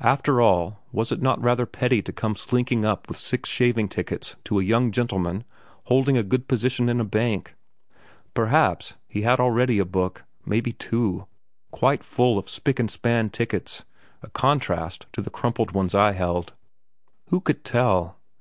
[0.00, 4.34] After all, was it not rather petty to come slinking up with six shaving tickets
[4.42, 5.44] to a young gentleman
[5.84, 7.54] holding a good position in a bank?
[8.34, 11.28] Perhaps, he had already a book, maybe two,
[11.70, 13.84] quite full of spick and span tickets,
[14.24, 16.52] a contrast to the crumpled ones I held.
[17.28, 18.18] Who could tell?